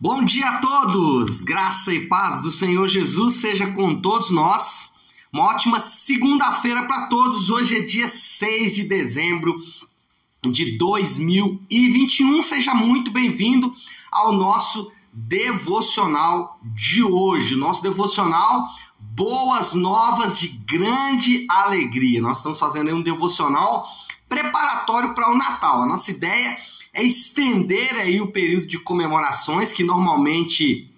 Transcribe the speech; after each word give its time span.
Bom 0.00 0.24
dia 0.24 0.48
a 0.48 0.60
todos! 0.60 1.42
Graça 1.42 1.92
e 1.92 2.06
paz 2.06 2.40
do 2.40 2.52
Senhor 2.52 2.86
Jesus 2.86 3.34
seja 3.34 3.72
com 3.72 4.00
todos 4.00 4.30
nós. 4.30 4.94
Uma 5.32 5.46
ótima 5.46 5.80
segunda-feira 5.80 6.84
para 6.84 7.08
todos. 7.08 7.50
Hoje 7.50 7.78
é 7.78 7.80
dia 7.80 8.06
6 8.06 8.76
de 8.76 8.84
dezembro 8.84 9.60
de 10.40 10.78
2021. 10.78 12.42
Seja 12.44 12.76
muito 12.76 13.10
bem-vindo 13.10 13.74
ao 14.12 14.30
nosso 14.30 14.92
devocional 15.12 16.60
de 16.62 17.02
hoje. 17.02 17.56
Nosso 17.56 17.82
devocional 17.82 18.68
Boas 19.00 19.74
Novas 19.74 20.38
de 20.38 20.46
Grande 20.46 21.44
Alegria. 21.50 22.22
Nós 22.22 22.36
estamos 22.36 22.60
fazendo 22.60 22.94
um 22.94 23.02
devocional 23.02 23.84
preparatório 24.28 25.12
para 25.12 25.32
o 25.32 25.36
Natal. 25.36 25.82
A 25.82 25.86
nossa 25.86 26.12
ideia 26.12 26.50
é 26.50 26.67
é 26.92 27.02
estender 27.02 27.94
aí 27.96 28.20
o 28.20 28.32
período 28.32 28.66
de 28.66 28.78
comemorações 28.78 29.72
que 29.72 29.84
normalmente 29.84 30.90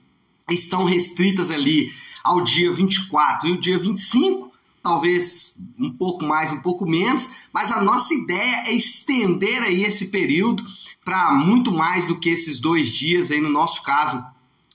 estão 0.50 0.84
restritas 0.84 1.50
ali 1.50 1.92
ao 2.22 2.42
dia 2.42 2.72
24 2.72 3.48
e 3.48 3.52
o 3.52 3.60
dia 3.60 3.78
25, 3.78 4.50
talvez 4.82 5.58
um 5.78 5.90
pouco 5.90 6.24
mais, 6.24 6.52
um 6.52 6.60
pouco 6.60 6.86
menos, 6.86 7.32
mas 7.52 7.70
a 7.70 7.82
nossa 7.82 8.14
ideia 8.14 8.64
é 8.66 8.72
estender 8.72 9.62
aí 9.62 9.82
esse 9.82 10.08
período 10.08 10.64
para 11.04 11.32
muito 11.32 11.72
mais 11.72 12.06
do 12.06 12.18
que 12.18 12.28
esses 12.28 12.60
dois 12.60 12.88
dias, 12.88 13.30
aí 13.30 13.40
no 13.40 13.50
nosso 13.50 13.82
caso 13.82 14.24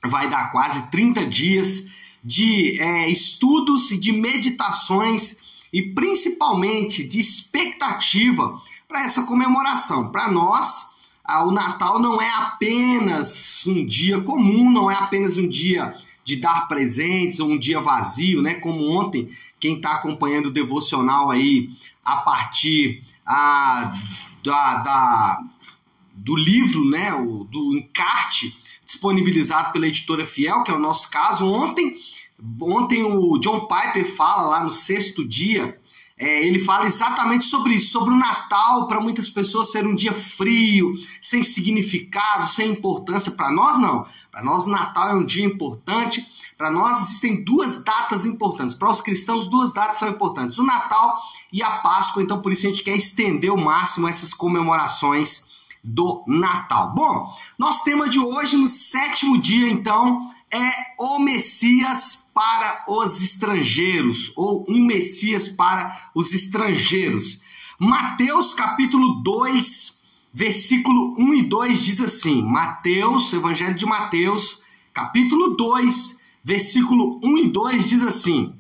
vai 0.04 0.30
dar 0.30 0.52
quase 0.52 0.90
30 0.90 1.26
dias 1.26 1.88
de 2.24 2.80
é, 2.80 3.10
estudos 3.10 3.92
e 3.92 4.00
de 4.00 4.12
meditações 4.12 5.38
e 5.72 5.82
principalmente 5.94 7.08
de 7.08 7.20
expectativa 7.20 8.62
para 8.88 9.04
essa 9.04 9.24
comemoração. 9.24 10.12
Para 10.12 10.32
nós, 10.32 10.95
o 11.28 11.52
Natal 11.52 12.00
não 12.00 12.22
é 12.22 12.30
apenas 12.30 13.66
um 13.66 13.86
dia 13.86 14.22
comum, 14.22 14.70
não 14.72 14.90
é 14.90 14.96
apenas 14.96 15.38
um 15.38 15.48
dia 15.48 15.94
de 16.24 16.36
dar 16.36 16.68
presentes 16.68 17.40
ou 17.40 17.50
um 17.50 17.58
dia 17.58 17.80
vazio, 17.80 18.42
né? 18.42 18.56
Como 18.56 18.90
ontem, 18.90 19.30
quem 19.60 19.78
está 19.78 19.94
acompanhando 19.94 20.48
o 20.48 20.52
devocional 20.52 21.32
aí 21.32 21.70
a 22.04 22.18
partir 22.18 23.04
ah, 23.26 24.00
da, 24.44 24.76
da, 24.78 25.44
do 26.14 26.36
livro, 26.36 26.86
né? 26.90 27.14
O, 27.14 27.44
do 27.44 27.76
encarte 27.76 28.58
disponibilizado 28.86 29.74
pela 29.74 29.88
editora 29.88 30.26
Fiel, 30.26 30.64
que 30.64 30.72
é 30.72 30.76
o 30.76 30.80
nosso 30.80 31.10
caso. 31.10 31.52
Ontem, 31.52 31.96
ontem 32.62 33.04
o 33.04 33.38
John 33.40 33.68
Piper 33.68 34.06
fala 34.16 34.50
lá 34.50 34.64
no 34.64 34.72
sexto 34.72 35.28
dia 35.28 35.80
é, 36.18 36.46
ele 36.46 36.60
fala 36.60 36.86
exatamente 36.86 37.46
sobre 37.46 37.74
isso, 37.74 37.92
sobre 37.92 38.14
o 38.14 38.18
Natal, 38.18 38.88
para 38.88 39.02
muitas 39.02 39.30
pessoas 39.30 39.72
ser 39.72 39.86
um 39.86 39.94
dia 39.94 40.14
frio, 40.14 40.94
sem 41.22 41.44
significado, 41.44 42.48
sem 42.48 42.72
importância. 42.72 43.34
Para 43.34 43.52
nós, 43.52 43.78
não. 43.78 44.06
Para 44.32 44.42
nós, 44.42 44.66
o 44.66 44.70
Natal 44.70 45.10
é 45.10 45.14
um 45.16 45.26
dia 45.26 45.46
importante. 45.46 46.26
Para 46.58 46.72
nós, 46.72 47.02
existem 47.02 47.44
duas 47.44 47.84
datas 47.84 48.26
importantes. 48.26 48.76
Para 48.76 48.92
os 48.92 49.02
cristãos, 49.02 49.50
duas 49.50 49.74
datas 49.74 49.98
são 49.98 50.08
importantes: 50.08 50.58
o 50.58 50.64
Natal 50.64 51.20
e 51.52 51.62
a 51.62 51.80
Páscoa. 51.80 52.24
Então, 52.24 52.42
por 52.42 52.54
isso, 52.54 52.66
a 52.66 52.70
gente 52.70 52.84
quer 52.84 52.96
estender 52.96 53.52
o 53.52 53.58
máximo 53.58 54.08
essas 54.08 54.34
comemorações 54.34 55.54
do 55.84 56.24
Natal. 56.26 56.94
Bom, 56.96 57.30
nosso 57.60 57.84
tema 57.84 58.10
de 58.10 58.20
hoje, 58.20 58.56
no 58.56 58.70
sétimo 58.70 59.38
dia, 59.38 59.70
então, 59.70 60.32
é 60.50 60.72
o 60.98 61.20
Messias 61.20 62.25
para 62.36 62.84
os 62.90 63.22
estrangeiros, 63.22 64.34
ou 64.36 64.66
um 64.68 64.86
Messias 64.86 65.48
para 65.48 66.12
os 66.14 66.34
estrangeiros. 66.34 67.42
Mateus 67.80 68.54
capítulo 68.54 69.24
2, 69.24 70.04
versículo 70.34 71.16
1 71.18 71.34
e 71.34 71.44
2 71.44 71.86
diz 71.86 72.02
assim: 72.02 72.44
Mateus, 72.44 73.32
Evangelho 73.32 73.74
de 73.74 73.86
Mateus, 73.86 74.62
capítulo 74.94 75.56
2, 75.56 76.22
versículo 76.44 77.22
1 77.24 77.38
e 77.38 77.48
2 77.48 77.90
diz 77.90 78.04
assim: 78.04 78.54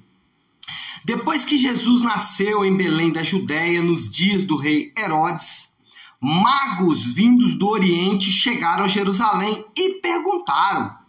Depois 1.03 1.43
que 1.43 1.57
Jesus 1.57 2.01
nasceu 2.01 2.63
em 2.63 2.77
Belém 2.77 3.11
da 3.11 3.23
Judéia, 3.23 3.83
nos 3.83 4.09
dias 4.09 4.45
do 4.45 4.55
rei 4.55 4.93
Herodes, 4.97 5.77
magos 6.21 7.13
vindos 7.13 7.55
do 7.55 7.67
Oriente 7.67 8.31
chegaram 8.31 8.85
a 8.85 8.87
Jerusalém 8.87 9.65
e 9.75 9.95
perguntaram: 9.95 11.04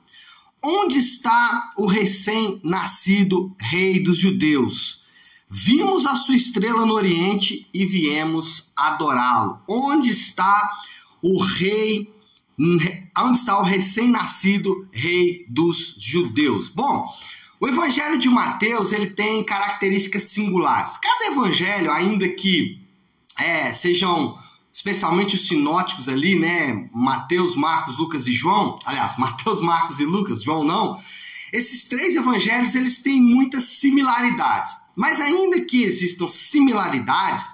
Onde 0.68 0.98
está 0.98 1.74
o 1.76 1.86
recém-nascido 1.86 3.54
rei 3.56 4.00
dos 4.00 4.18
judeus? 4.18 5.04
Vimos 5.48 6.04
a 6.04 6.16
sua 6.16 6.34
estrela 6.34 6.84
no 6.84 6.94
Oriente 6.94 7.68
e 7.72 7.86
viemos 7.86 8.72
adorá-lo. 8.76 9.60
Onde 9.68 10.10
está 10.10 10.68
o 11.22 11.40
rei? 11.40 12.12
Onde 12.58 13.38
está 13.38 13.60
o 13.60 13.62
recém-nascido 13.62 14.88
rei 14.90 15.46
dos 15.48 15.94
judeus? 16.00 16.68
Bom, 16.68 17.14
o 17.60 17.68
Evangelho 17.68 18.18
de 18.18 18.28
Mateus 18.28 18.92
ele 18.92 19.10
tem 19.10 19.44
características 19.44 20.24
singulares. 20.24 20.96
Cada 20.96 21.26
evangelho, 21.26 21.92
ainda 21.92 22.28
que 22.28 22.80
é, 23.38 23.72
sejam 23.72 24.36
especialmente 24.76 25.36
os 25.36 25.46
sinóticos 25.46 26.06
ali, 26.06 26.38
né? 26.38 26.86
Mateus, 26.92 27.56
Marcos, 27.56 27.96
Lucas 27.96 28.26
e 28.26 28.32
João. 28.34 28.78
Aliás, 28.84 29.16
Mateus, 29.18 29.58
Marcos 29.58 30.00
e 30.00 30.04
Lucas, 30.04 30.42
João 30.42 30.62
não. 30.62 31.00
Esses 31.50 31.88
três 31.88 32.14
evangelhos 32.14 32.74
eles 32.74 33.02
têm 33.02 33.18
muitas 33.18 33.64
similaridades. 33.64 34.74
Mas 34.94 35.18
ainda 35.18 35.62
que 35.62 35.82
existam 35.82 36.28
similaridades, 36.28 37.46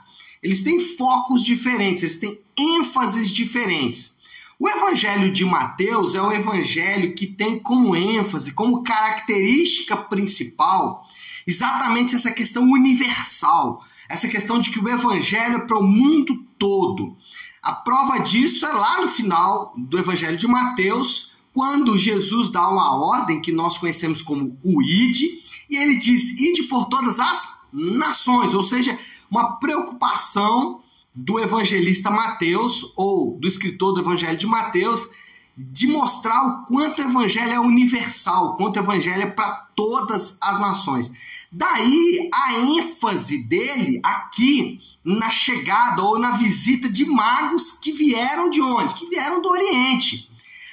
eles 0.43 0.65
têm 0.65 0.81
focos 0.81 1.45
diferentes, 1.45 2.03
eles 2.03 2.19
têm 2.19 2.41
ênfases 2.59 3.31
diferentes. 3.31 4.21
O 4.59 4.69
evangelho 4.69 5.33
de 5.33 5.45
Mateus 5.45 6.17
é 6.17 6.23
o 6.23 6.33
evangelho 6.33 7.15
que 7.15 7.29
tem 7.29 7.57
como 7.57 7.95
ênfase, 7.95 8.53
como 8.53 8.83
característica 8.83 9.97
principal, 9.97 11.07
exatamente 11.47 12.17
essa 12.17 12.33
questão 12.33 12.65
universal, 12.65 13.85
essa 14.13 14.29
questão 14.29 14.61
de 14.61 14.71
que 14.71 14.79
o 14.79 14.89
evangelho 14.91 15.57
é 15.57 15.61
para 15.61 15.79
o 15.79 15.83
mundo 15.83 16.45
todo. 16.59 17.17
A 17.63 17.73
prova 17.73 18.19
disso 18.19 18.67
é 18.67 18.71
lá 18.71 19.01
no 19.01 19.09
final 19.09 19.73
do 19.75 19.99
evangelho 19.99 20.37
de 20.37 20.47
Mateus, 20.47 21.33
quando 21.51 21.97
Jesus 21.97 22.51
dá 22.51 22.69
uma 22.69 22.95
ordem 22.95 23.41
que 23.41 23.51
nós 23.51 23.79
conhecemos 23.79 24.21
como 24.21 24.59
o 24.63 24.83
ide, 24.83 25.43
e 25.71 25.79
ele 25.79 25.97
diz: 25.97 26.39
ide 26.39 26.65
por 26.65 26.91
todas 26.91 27.19
as 27.19 27.63
nações, 27.73 28.53
ou 28.53 28.63
seja, 28.63 28.99
uma 29.31 29.57
preocupação 29.57 30.83
do 31.15 31.41
evangelista 31.41 32.11
Mateus 32.11 32.93
ou 32.95 33.39
do 33.39 33.49
escritor 33.49 33.95
do 33.95 34.01
evangelho 34.03 34.37
de 34.37 34.47
Mateus 34.47 35.09
de 35.57 35.87
mostrar 35.87 36.43
o 36.47 36.65
quanto 36.67 37.01
o 37.01 37.05
evangelho 37.05 37.53
é 37.53 37.61
universal, 37.61 38.49
o 38.49 38.57
quanto 38.57 38.77
o 38.77 38.81
evangelho 38.81 39.23
é 39.23 39.31
para 39.31 39.69
todas 39.75 40.37
as 40.43 40.61
nações. 40.61 41.11
Daí 41.55 42.31
a 42.33 42.55
ênfase 42.61 43.47
dele 43.47 44.01
aqui 44.03 44.81
na 45.05 45.29
chegada 45.29 46.03
ou 46.03 46.19
na 46.19 46.31
visita 46.31 46.89
de 46.89 47.05
magos 47.05 47.73
que 47.73 47.93
vieram 47.93 48.49
de 48.49 48.63
onde? 48.63 48.95
Que 48.95 49.07
vieram 49.07 49.43
do 49.43 49.51
Oriente. 49.51 50.31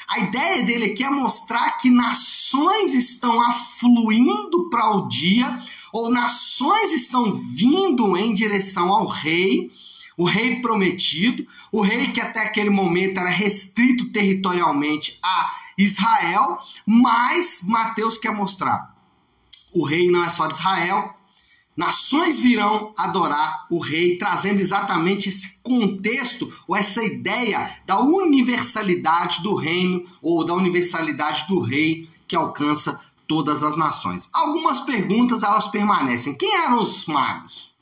A 0.07 0.19
ideia 0.19 0.63
dele 0.63 0.85
aqui 0.85 1.03
é 1.03 1.09
mostrar 1.09 1.71
que 1.71 1.91
nações 1.91 2.93
estão 2.93 3.41
afluindo 3.41 4.69
para 4.69 4.95
o 4.95 5.09
dia, 5.09 5.61
ou 5.91 6.09
nações 6.09 6.93
estão 6.93 7.33
vindo 7.35 8.15
em 8.15 8.31
direção 8.31 8.89
ao 8.89 9.05
rei, 9.05 9.69
o 10.15 10.23
rei 10.23 10.61
prometido, 10.61 11.45
o 11.73 11.81
rei 11.81 12.07
que 12.07 12.21
até 12.21 12.39
aquele 12.39 12.69
momento 12.69 13.19
era 13.19 13.29
restrito 13.29 14.11
territorialmente 14.13 15.19
a 15.21 15.55
Israel, 15.77 16.59
mas 16.85 17.63
Mateus 17.67 18.17
quer 18.17 18.33
mostrar 18.33 18.88
o 19.79 19.85
rei 19.85 20.11
não 20.11 20.23
é 20.23 20.29
só 20.29 20.47
de 20.47 20.55
Israel. 20.55 21.15
Nações 21.75 22.37
virão 22.37 22.93
adorar 22.97 23.65
o 23.71 23.79
rei, 23.79 24.17
trazendo 24.17 24.59
exatamente 24.59 25.29
esse 25.29 25.63
contexto 25.63 26.53
ou 26.67 26.75
essa 26.75 27.01
ideia 27.01 27.77
da 27.85 27.97
universalidade 28.01 29.41
do 29.41 29.55
reino 29.55 30.05
ou 30.21 30.43
da 30.43 30.53
universalidade 30.53 31.47
do 31.47 31.61
rei 31.61 32.09
que 32.27 32.35
alcança 32.35 32.99
todas 33.25 33.63
as 33.63 33.77
nações. 33.77 34.29
Algumas 34.33 34.81
perguntas 34.81 35.43
elas 35.43 35.67
permanecem. 35.67 36.37
Quem 36.37 36.53
eram 36.57 36.81
os 36.81 37.05
magos? 37.05 37.73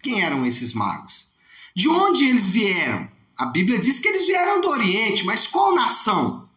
Quem 0.00 0.22
eram 0.22 0.46
esses 0.46 0.72
magos? 0.72 1.26
De 1.74 1.88
onde 1.88 2.26
eles 2.26 2.48
vieram? 2.48 3.08
A 3.36 3.46
Bíblia 3.46 3.80
diz 3.80 3.98
que 3.98 4.06
eles 4.06 4.24
vieram 4.24 4.60
do 4.60 4.68
Oriente, 4.68 5.24
mas 5.24 5.48
qual 5.48 5.74
nação? 5.74 6.48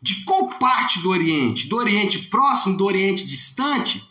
De 0.00 0.24
qual 0.24 0.50
parte 0.58 1.00
do 1.00 1.10
Oriente? 1.10 1.68
Do 1.68 1.76
Oriente 1.76 2.18
próximo, 2.26 2.76
do 2.76 2.84
Oriente 2.84 3.26
distante? 3.26 4.08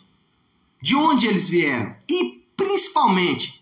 De 0.82 0.94
onde 0.94 1.26
eles 1.26 1.48
vieram? 1.48 1.94
E, 2.08 2.44
principalmente, 2.56 3.60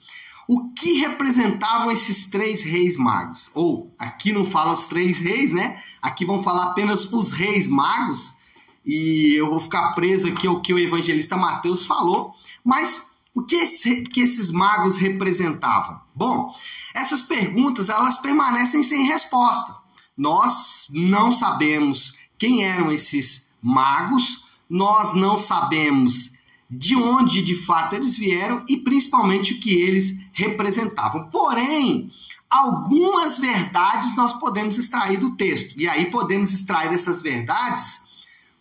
o 0.49 0.71
que 0.71 0.95
representavam 0.95 1.91
esses 1.91 2.29
três 2.31 2.63
reis 2.63 2.97
magos? 2.97 3.51
Ou, 3.55 3.93
aqui 3.99 4.33
não 4.33 4.45
fala 4.45 4.73
os 4.73 4.87
três 4.87 5.19
reis, 5.19 5.53
né? 5.53 5.83
Aqui 6.03 6.25
vão 6.25 6.43
falar 6.43 6.71
apenas 6.71 7.13
os 7.13 7.33
reis 7.33 7.69
magos. 7.69 8.37
E 8.85 9.35
eu 9.37 9.51
vou 9.51 9.61
ficar 9.61 9.93
preso 9.93 10.29
aqui 10.29 10.47
ao 10.47 10.61
que 10.61 10.73
o 10.73 10.79
evangelista 10.79 11.37
Mateus 11.37 11.87
falou. 11.87 12.35
Mas 12.65 13.17
o 13.35 13.43
que, 13.43 13.57
esse, 13.57 14.05
que 14.05 14.21
esses 14.21 14.51
magos 14.51 14.97
representavam? 14.97 16.01
Bom, 16.15 16.55
essas 16.95 17.23
perguntas 17.23 17.89
elas 17.89 18.19
permanecem 18.19 18.83
sem 18.83 19.05
resposta. 19.05 19.86
Nós 20.17 20.87
não 20.91 21.31
sabemos 21.31 22.15
quem 22.39 22.65
eram 22.65 22.91
esses 22.91 23.53
magos, 23.63 24.45
nós 24.69 25.15
não 25.15 25.37
sabemos 25.37 26.35
de 26.69 26.97
onde 26.97 27.43
de 27.43 27.55
fato 27.55 27.95
eles 27.95 28.17
vieram 28.17 28.65
e 28.69 28.77
principalmente 28.77 29.55
o 29.55 29.61
que 29.61 29.75
eles 29.75 30.19
representavam. 30.33 31.29
Porém, 31.31 32.11
algumas 32.51 33.39
verdades 33.39 34.17
nós 34.17 34.33
podemos 34.35 34.77
extrair 34.79 35.19
do 35.19 35.37
texto. 35.37 35.79
E 35.79 35.89
aí 35.89 36.11
podemos 36.11 36.53
extrair 36.53 36.93
essas 36.93 37.23
verdades 37.23 38.07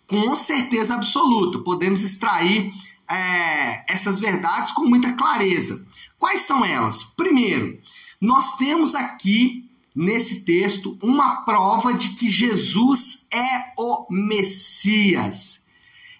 com 0.07 0.35
certeza 0.35 0.93
absoluta. 0.93 1.59
Podemos 1.59 2.01
extrair 2.01 2.71
é, 3.09 3.91
essas 3.91 4.19
verdades 4.19 4.71
com 4.71 4.85
muita 4.85 5.13
clareza. 5.13 5.87
Quais 6.19 6.41
são 6.41 6.63
elas? 6.63 7.03
Primeiro, 7.03 7.79
nós 8.21 8.55
temos 8.57 8.95
aqui 8.95 9.64
nesse 9.95 10.43
texto 10.43 10.97
uma 11.01 11.43
prova 11.43 11.93
de 11.93 12.09
que 12.09 12.29
Jesus 12.29 13.27
é 13.31 13.73
o 13.77 14.07
Messias. 14.09 15.65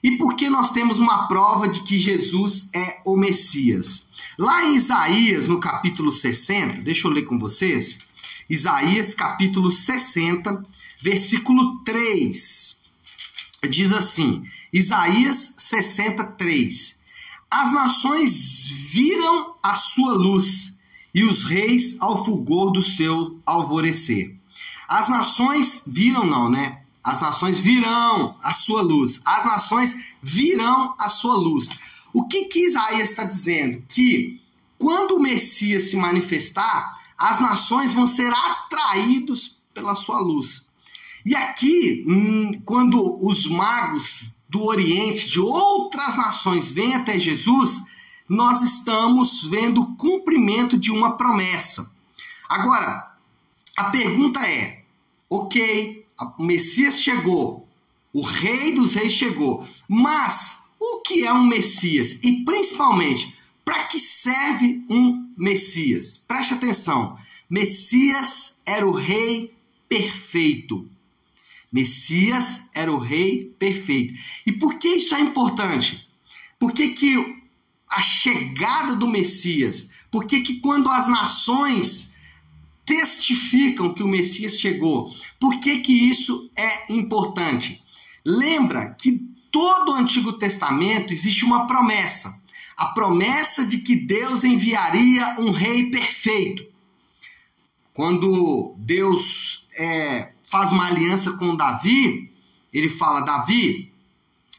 E 0.02 0.18
por 0.18 0.36
que 0.36 0.50
nós 0.50 0.72
temos 0.72 1.00
uma 1.00 1.28
prova 1.28 1.68
de 1.68 1.82
que 1.82 2.00
Jesus 2.00 2.70
é 2.74 3.02
o 3.04 3.18
Messias? 3.18 4.08
Lá 4.38 4.64
em 4.64 4.76
Isaías, 4.76 5.48
no 5.48 5.60
capítulo 5.60 6.12
60, 6.12 6.82
deixa 6.82 7.08
eu 7.08 7.12
ler 7.12 7.24
com 7.24 7.38
vocês. 7.38 8.00
Isaías, 8.50 9.14
capítulo 9.14 9.72
60, 9.72 10.64
versículo 11.02 11.80
3. 11.80 12.84
Diz 13.70 13.92
assim: 13.92 14.44
Isaías 14.72 15.56
63. 15.58 17.04
As 17.50 17.72
nações 17.72 18.68
viram 18.92 19.56
a 19.64 19.74
sua 19.74 20.14
luz 20.14 20.75
e 21.16 21.24
os 21.24 21.44
reis 21.44 21.96
ao 22.02 22.26
fulgor 22.26 22.74
do 22.74 22.84
seu 22.84 23.40
alvorecer. 23.46 24.36
As 24.86 25.08
nações 25.08 25.86
viram, 25.88 26.26
não, 26.28 26.50
né? 26.50 26.82
As 27.02 27.22
nações 27.22 27.58
virão 27.58 28.36
a 28.44 28.54
sua 28.54 28.82
luz. 28.82 29.22
As 29.26 29.46
nações 29.46 29.96
virão 30.22 30.94
a 31.00 31.08
sua 31.08 31.38
luz. 31.38 31.70
O 32.14 32.28
que, 32.28 32.46
que 32.46 32.66
Isaías 32.66 33.12
está 33.12 33.24
dizendo? 33.24 33.82
Que 33.88 34.42
quando 34.78 35.16
o 35.16 35.22
Messias 35.22 35.84
se 35.84 35.96
manifestar, 35.96 37.00
as 37.18 37.40
nações 37.40 37.94
vão 37.94 38.06
ser 38.06 38.32
atraídos 38.34 39.60
pela 39.74 39.96
sua 39.96 40.20
luz. 40.20 40.68
E 41.26 41.34
aqui, 41.34 42.04
hum, 42.08 42.62
quando 42.66 43.26
os 43.26 43.48
magos 43.48 44.36
do 44.50 44.64
Oriente, 44.64 45.30
de 45.30 45.40
outras 45.40 46.18
nações, 46.18 46.72
vêm 46.72 46.94
até 46.94 47.18
Jesus, 47.18 47.84
nós 48.28 48.62
estamos 48.62 49.44
vendo 49.44 49.82
o 49.82 49.96
cumprimento 49.96 50.78
de 50.78 50.92
uma 50.92 51.16
promessa. 51.16 51.96
Agora, 52.50 53.16
a 53.78 53.86
pergunta 53.86 54.40
é: 54.48 54.84
ok, 55.30 56.06
o 56.38 56.44
Messias 56.44 57.00
chegou, 57.00 57.68
o 58.14 58.22
Rei 58.22 58.74
dos 58.74 58.94
Reis 58.94 59.14
chegou, 59.14 59.68
mas 59.88 60.70
o 60.80 61.02
que 61.02 61.26
é 61.26 61.34
um 61.34 61.46
Messias? 61.46 62.24
E 62.24 62.44
principalmente, 62.44 63.38
para 63.64 63.86
que 63.86 64.00
serve 64.00 64.84
um 64.90 65.34
Messias? 65.38 66.18
Preste 66.18 66.54
atenção: 66.54 67.18
Messias 67.50 68.62
era 68.66 68.88
o 68.88 68.92
Rei 68.92 69.54
perfeito. 69.88 70.90
Messias 71.72 72.70
era 72.74 72.92
o 72.92 72.98
Rei 72.98 73.54
perfeito. 73.60 74.14
E 74.46 74.52
por 74.52 74.76
que 74.76 74.88
isso 74.96 75.14
é 75.14 75.20
importante? 75.20 76.08
Por 76.58 76.72
que, 76.72 76.90
que 76.90 77.45
a 77.90 78.02
chegada 78.02 78.96
do 78.96 79.08
Messias, 79.08 79.92
por 80.12 80.26
que, 80.26 80.42
que 80.42 80.60
quando 80.60 80.90
as 80.90 81.08
nações 81.08 82.16
testificam 82.86 83.94
que 83.94 84.04
o 84.04 84.08
Messias 84.08 84.60
chegou. 84.60 85.12
Por 85.40 85.60
que, 85.60 85.80
que 85.80 85.92
isso 85.92 86.50
é 86.56 86.94
importante? 86.94 87.84
Lembra 88.24 88.96
que 89.00 89.20
todo 89.52 89.92
o 89.92 89.96
Antigo 89.96 90.34
Testamento 90.34 91.12
existe 91.12 91.44
uma 91.44 91.66
promessa. 91.66 92.44
A 92.78 92.88
promessa 92.88 93.66
de 93.66 93.80
que 93.80 93.96
Deus 93.96 94.44
enviaria 94.44 95.40
um 95.40 95.52
rei 95.52 95.90
perfeito. 95.90 96.64
Quando 97.94 98.76
Deus 98.78 99.68
é, 99.78 100.34
faz 100.50 100.72
uma 100.72 100.88
aliança 100.88 101.38
com 101.38 101.56
Davi, 101.56 102.32
ele 102.74 102.90
fala: 102.90 103.22
Davi, 103.22 103.94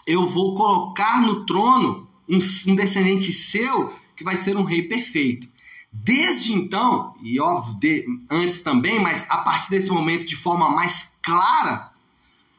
eu 0.07 0.27
vou 0.27 0.55
colocar 0.55 1.21
no 1.21 1.45
trono 1.45 2.06
um, 2.29 2.39
um 2.71 2.77
descendente 2.77 3.33
seu 3.33 3.95
que 4.17 4.25
vai 4.25 4.37
ser 4.37 4.57
um 4.57 4.65
rei 4.65 4.83
perfeito. 4.83 5.49
Desde 5.93 6.53
então, 6.53 7.15
e 7.23 7.41
óbvio, 7.41 7.75
de, 7.79 8.07
antes 8.31 8.61
também, 8.61 9.01
mas 9.01 9.31
a 9.31 9.39
partir 9.39 9.71
desse 9.71 9.91
momento 9.91 10.25
de 10.25 10.37
forma 10.37 10.71
mais 10.71 11.19
clara, 11.23 11.91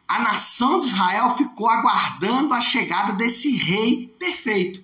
a 0.07 0.19
nação 0.19 0.79
de 0.79 0.87
Israel 0.87 1.35
ficou 1.35 1.69
aguardando 1.69 2.53
a 2.53 2.61
chegada 2.61 3.13
desse 3.13 3.55
rei 3.55 4.07
perfeito. 4.17 4.83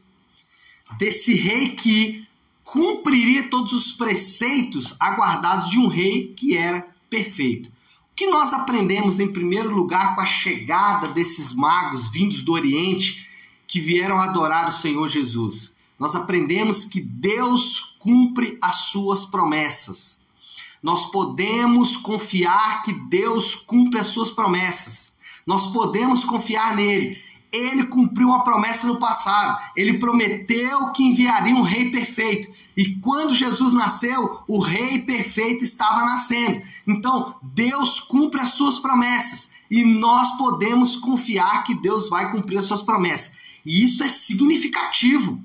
Desse 0.97 1.33
rei 1.33 1.69
que 1.69 2.27
cumpriria 2.63 3.49
todos 3.49 3.73
os 3.73 3.91
preceitos 3.93 4.95
aguardados 4.99 5.69
de 5.69 5.79
um 5.79 5.87
rei 5.87 6.33
que 6.35 6.57
era 6.57 6.87
perfeito. 7.09 7.69
O 7.69 8.15
que 8.15 8.27
nós 8.27 8.53
aprendemos 8.53 9.19
em 9.19 9.31
primeiro 9.31 9.73
lugar 9.73 10.13
com 10.13 10.21
a 10.21 10.25
chegada 10.25 11.07
desses 11.07 11.53
magos 11.53 12.11
vindos 12.11 12.43
do 12.43 12.51
Oriente 12.51 13.27
que 13.73 13.79
vieram 13.79 14.19
adorar 14.19 14.69
o 14.69 14.71
Senhor 14.71 15.07
Jesus? 15.07 15.77
Nós 15.97 16.13
aprendemos 16.13 16.85
que 16.85 17.01
Deus 17.01 17.97
cumpre 17.97 18.55
as 18.61 18.75
suas 18.81 19.25
promessas. 19.25 20.21
Nós 20.79 21.09
podemos 21.09 21.97
confiar 21.97 22.83
que 22.83 22.93
Deus 22.93 23.55
cumpre 23.55 23.99
as 23.99 24.05
suas 24.05 24.29
promessas. 24.29 25.17
Nós 25.43 25.73
podemos 25.73 26.23
confiar 26.23 26.75
nele. 26.75 27.17
Ele 27.51 27.87
cumpriu 27.87 28.27
uma 28.27 28.43
promessa 28.43 28.85
no 28.85 28.99
passado. 28.99 29.59
Ele 29.75 29.97
prometeu 29.97 30.91
que 30.91 31.01
enviaria 31.01 31.55
um 31.55 31.63
rei 31.63 31.89
perfeito. 31.89 32.51
E 32.77 32.97
quando 32.97 33.33
Jesus 33.33 33.73
nasceu, 33.73 34.43
o 34.47 34.59
rei 34.59 35.01
perfeito 35.01 35.63
estava 35.63 36.05
nascendo. 36.05 36.61
Então, 36.85 37.37
Deus 37.41 37.99
cumpre 37.99 38.39
as 38.39 38.51
suas 38.51 38.77
promessas. 38.77 39.53
E 39.71 39.83
nós 39.83 40.37
podemos 40.37 40.95
confiar 40.95 41.63
que 41.63 41.73
Deus 41.73 42.07
vai 42.07 42.31
cumprir 42.31 42.59
as 42.59 42.65
suas 42.65 42.83
promessas. 42.83 43.41
E 43.65 43.83
isso 43.83 44.03
é 44.03 44.07
significativo. 44.07 45.41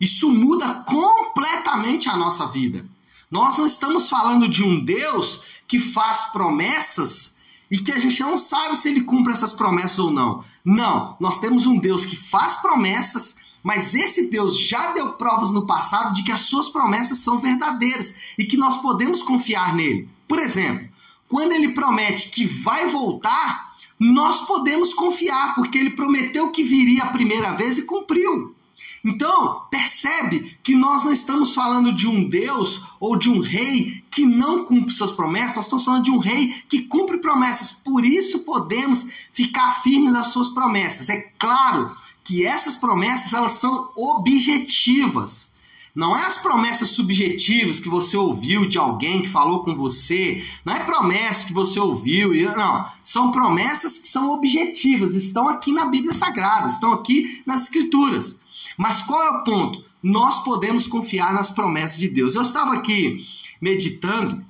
Isso 0.00 0.30
muda 0.30 0.82
completamente 0.86 2.08
a 2.08 2.16
nossa 2.16 2.46
vida. 2.46 2.86
Nós 3.30 3.58
não 3.58 3.66
estamos 3.66 4.08
falando 4.08 4.48
de 4.48 4.64
um 4.64 4.84
Deus 4.84 5.44
que 5.68 5.78
faz 5.78 6.24
promessas 6.32 7.38
e 7.70 7.78
que 7.78 7.92
a 7.92 8.00
gente 8.00 8.20
não 8.22 8.36
sabe 8.36 8.76
se 8.76 8.88
ele 8.88 9.02
cumpre 9.02 9.32
essas 9.32 9.52
promessas 9.52 9.98
ou 9.98 10.10
não. 10.10 10.44
Não, 10.64 11.16
nós 11.20 11.38
temos 11.38 11.66
um 11.66 11.78
Deus 11.78 12.04
que 12.04 12.16
faz 12.16 12.56
promessas, 12.56 13.36
mas 13.62 13.94
esse 13.94 14.30
Deus 14.30 14.58
já 14.58 14.92
deu 14.92 15.12
provas 15.12 15.52
no 15.52 15.66
passado 15.66 16.12
de 16.14 16.24
que 16.24 16.32
as 16.32 16.40
suas 16.40 16.68
promessas 16.68 17.18
são 17.18 17.38
verdadeiras 17.38 18.18
e 18.36 18.44
que 18.44 18.56
nós 18.56 18.78
podemos 18.78 19.22
confiar 19.22 19.74
nele. 19.74 20.08
Por 20.26 20.40
exemplo, 20.40 20.88
quando 21.28 21.52
ele 21.52 21.72
promete 21.72 22.30
que 22.30 22.44
vai 22.44 22.88
voltar, 22.88 23.69
nós 24.00 24.46
podemos 24.46 24.94
confiar, 24.94 25.54
porque 25.54 25.76
ele 25.76 25.90
prometeu 25.90 26.50
que 26.50 26.64
viria 26.64 27.04
a 27.04 27.08
primeira 27.08 27.52
vez 27.52 27.76
e 27.76 27.84
cumpriu. 27.84 28.56
Então, 29.04 29.62
percebe 29.70 30.58
que 30.62 30.74
nós 30.74 31.04
não 31.04 31.12
estamos 31.12 31.54
falando 31.54 31.92
de 31.92 32.06
um 32.06 32.28
Deus 32.28 32.82
ou 32.98 33.16
de 33.16 33.30
um 33.30 33.40
rei 33.40 34.02
que 34.10 34.24
não 34.24 34.64
cumpre 34.64 34.92
suas 34.92 35.12
promessas, 35.12 35.56
nós 35.56 35.64
estamos 35.66 35.84
falando 35.84 36.04
de 36.04 36.10
um 36.10 36.18
rei 36.18 36.62
que 36.68 36.82
cumpre 36.82 37.18
promessas. 37.18 37.72
Por 37.72 38.04
isso 38.04 38.44
podemos 38.44 39.10
ficar 39.32 39.82
firmes 39.82 40.12
nas 40.12 40.28
suas 40.28 40.48
promessas. 40.48 41.08
É 41.08 41.20
claro 41.38 41.94
que 42.24 42.44
essas 42.44 42.76
promessas 42.76 43.32
elas 43.32 43.52
são 43.52 43.90
objetivas. 43.96 45.49
Não 45.94 46.16
é 46.16 46.24
as 46.24 46.36
promessas 46.36 46.90
subjetivas 46.90 47.80
que 47.80 47.88
você 47.88 48.16
ouviu 48.16 48.68
de 48.68 48.78
alguém 48.78 49.22
que 49.22 49.28
falou 49.28 49.64
com 49.64 49.74
você, 49.74 50.44
não 50.64 50.74
é 50.74 50.84
promessa 50.84 51.46
que 51.46 51.52
você 51.52 51.80
ouviu, 51.80 52.32
não. 52.56 52.86
São 53.02 53.32
promessas 53.32 53.98
que 53.98 54.08
são 54.08 54.32
objetivas, 54.32 55.14
estão 55.14 55.48
aqui 55.48 55.72
na 55.72 55.86
Bíblia 55.86 56.12
Sagrada, 56.12 56.68
estão 56.68 56.92
aqui 56.92 57.42
nas 57.44 57.64
Escrituras. 57.64 58.38
Mas 58.76 59.02
qual 59.02 59.22
é 59.22 59.30
o 59.30 59.44
ponto? 59.44 59.84
Nós 60.02 60.44
podemos 60.44 60.86
confiar 60.86 61.34
nas 61.34 61.50
promessas 61.50 61.98
de 61.98 62.08
Deus. 62.08 62.34
Eu 62.34 62.42
estava 62.42 62.74
aqui 62.74 63.26
meditando 63.60 64.42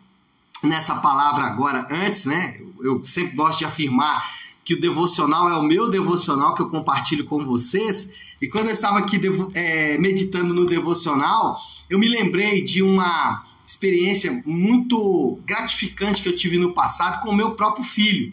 nessa 0.62 0.96
palavra 0.96 1.44
agora 1.44 1.86
antes, 1.90 2.26
né? 2.26 2.60
Eu 2.82 3.02
sempre 3.04 3.34
gosto 3.34 3.58
de 3.58 3.64
afirmar 3.64 4.39
que 4.70 4.74
o 4.74 4.80
devocional 4.80 5.48
é 5.48 5.56
o 5.56 5.64
meu 5.64 5.90
devocional 5.90 6.54
que 6.54 6.62
eu 6.62 6.70
compartilho 6.70 7.24
com 7.24 7.44
vocês. 7.44 8.14
E 8.40 8.46
quando 8.46 8.66
eu 8.66 8.72
estava 8.72 9.00
aqui 9.00 9.20
é, 9.52 9.98
meditando 9.98 10.54
no 10.54 10.64
devocional, 10.64 11.60
eu 11.88 11.98
me 11.98 12.06
lembrei 12.06 12.62
de 12.62 12.80
uma 12.80 13.44
experiência 13.66 14.40
muito 14.46 15.40
gratificante 15.44 16.22
que 16.22 16.28
eu 16.28 16.36
tive 16.36 16.56
no 16.56 16.72
passado 16.72 17.20
com 17.20 17.30
o 17.30 17.36
meu 17.36 17.56
próprio 17.56 17.84
filho. 17.84 18.32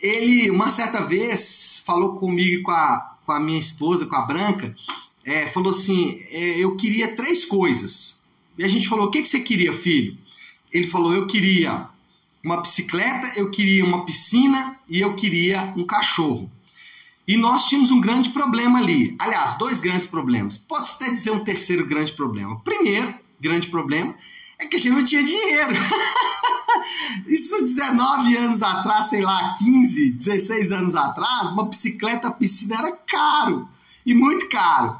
Ele, 0.00 0.50
uma 0.50 0.72
certa 0.72 1.02
vez, 1.02 1.82
falou 1.84 2.16
comigo 2.16 2.60
e 2.60 2.62
com 2.62 2.70
a, 2.70 3.18
com 3.26 3.32
a 3.32 3.38
minha 3.38 3.58
esposa, 3.58 4.06
com 4.06 4.16
a 4.16 4.22
Branca, 4.22 4.74
é, 5.26 5.46
falou 5.48 5.72
assim: 5.72 6.22
é, 6.30 6.58
eu 6.58 6.74
queria 6.74 7.14
três 7.14 7.44
coisas. 7.44 8.26
E 8.56 8.64
a 8.64 8.68
gente 8.68 8.88
falou: 8.88 9.08
o 9.08 9.10
que, 9.10 9.20
que 9.20 9.28
você 9.28 9.40
queria, 9.40 9.74
filho? 9.74 10.16
Ele 10.72 10.86
falou: 10.86 11.12
eu 11.12 11.26
queria 11.26 11.86
uma 12.48 12.62
bicicleta, 12.62 13.30
eu 13.36 13.50
queria 13.50 13.84
uma 13.84 14.06
piscina 14.06 14.80
e 14.88 15.00
eu 15.00 15.14
queria 15.14 15.74
um 15.76 15.84
cachorro. 15.84 16.50
E 17.26 17.36
nós 17.36 17.66
tínhamos 17.66 17.90
um 17.90 18.00
grande 18.00 18.30
problema 18.30 18.78
ali. 18.78 19.14
Aliás, 19.20 19.58
dois 19.58 19.80
grandes 19.80 20.06
problemas. 20.06 20.56
Pode 20.56 20.88
até 20.92 21.10
dizer 21.10 21.30
um 21.30 21.44
terceiro 21.44 21.86
grande 21.86 22.12
problema. 22.12 22.58
Primeiro 22.60 23.14
grande 23.38 23.66
problema 23.66 24.14
é 24.58 24.64
que 24.64 24.76
a 24.76 24.78
gente 24.78 24.94
não 24.94 25.04
tinha 25.04 25.22
dinheiro. 25.22 25.74
Isso 27.28 27.60
19 27.60 28.34
anos 28.38 28.62
atrás, 28.62 29.10
sei 29.10 29.20
lá, 29.20 29.54
15, 29.58 30.12
16 30.12 30.72
anos 30.72 30.96
atrás, 30.96 31.50
uma 31.50 31.66
bicicleta 31.66 32.30
piscina 32.30 32.78
era 32.78 32.96
caro. 32.96 33.68
E 34.06 34.14
muito 34.14 34.48
caro. 34.48 34.98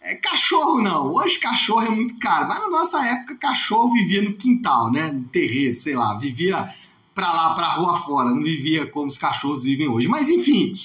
É, 0.00 0.14
cachorro 0.14 0.80
não. 0.80 1.12
Hoje 1.12 1.38
cachorro 1.38 1.82
é 1.82 1.90
muito 1.90 2.18
caro. 2.18 2.48
Mas 2.48 2.58
na 2.58 2.70
nossa 2.70 3.04
época, 3.06 3.36
cachorro 3.36 3.92
vivia 3.92 4.22
no 4.22 4.32
quintal, 4.32 4.90
né? 4.90 5.12
No 5.12 5.24
terreiro, 5.24 5.76
sei 5.76 5.94
lá. 5.94 6.16
Vivia 6.16 6.74
pra 7.16 7.32
lá, 7.32 7.54
pra 7.54 7.68
rua 7.68 7.98
fora. 7.98 8.28
Não 8.28 8.42
vivia 8.42 8.86
como 8.86 9.06
os 9.06 9.16
cachorros 9.16 9.64
vivem 9.64 9.88
hoje. 9.88 10.06
Mas 10.06 10.28
enfim, 10.28 10.78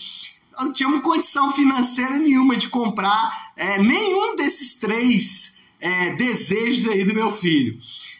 não 0.57 0.71
tínhamos 0.71 1.01
condição 1.01 1.51
financeira 1.51 2.17
nenhuma 2.17 2.55
de 2.55 2.69
comprar 2.69 3.51
é, 3.57 3.77
nenhum 3.77 4.37
desses 4.37 4.79
três 4.79 5.57
é, 5.79 6.15
desejos 6.15 6.87
aí 6.87 7.03
do 7.03 7.13
meu 7.13 7.31
filho. 7.31 7.77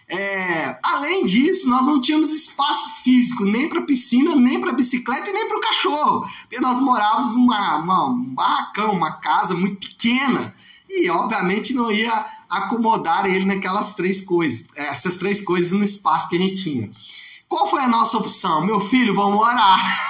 É, 0.10 0.78
além 0.84 1.24
disso, 1.24 1.70
nós 1.70 1.88
não 1.88 2.02
tínhamos 2.02 2.32
espaço 2.32 3.02
físico 3.02 3.46
nem 3.46 3.70
para 3.70 3.82
piscina, 3.84 4.36
nem 4.36 4.60
para 4.60 4.74
bicicleta 4.74 5.30
e 5.30 5.32
nem 5.32 5.48
para 5.48 5.58
o 5.58 5.62
cachorro. 5.62 6.30
Porque 6.42 6.60
nós 6.60 6.80
morávamos 6.80 7.32
numa 7.34 7.78
uma, 7.78 8.10
um 8.10 8.36
barracão, 8.36 8.92
uma 8.92 9.14
casa 9.14 9.54
muito 9.54 9.88
pequena 9.88 10.54
e, 10.90 11.10
obviamente, 11.10 11.74
não 11.74 11.90
ia 11.90 12.26
acomodar 12.50 13.26
ele 13.26 13.46
naquelas 13.46 13.96
três 13.96 14.20
coisas, 14.20 14.68
essas 14.76 15.18
três 15.18 15.40
coisas 15.40 15.72
no 15.72 15.86
espaço 15.86 16.28
que 16.28 16.36
a 16.36 16.40
gente 16.40 16.62
tinha. 16.62 16.92
Qual 17.52 17.68
foi 17.68 17.82
a 17.82 17.88
nossa 17.90 18.18
opção? 18.18 18.66
Meu 18.66 18.80
filho, 18.80 19.14
vamos 19.14 19.38
orar. 19.38 20.10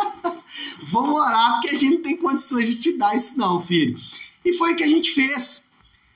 vamos 0.82 1.14
orar 1.14 1.52
porque 1.52 1.68
a 1.68 1.78
gente 1.78 1.96
não 1.96 2.02
tem 2.02 2.16
condições 2.16 2.70
de 2.70 2.76
te 2.76 2.96
dar 2.96 3.14
isso, 3.14 3.38
não, 3.38 3.60
filho. 3.60 4.00
E 4.42 4.54
foi 4.54 4.72
o 4.72 4.76
que 4.76 4.82
a 4.82 4.88
gente 4.88 5.10
fez. 5.12 5.70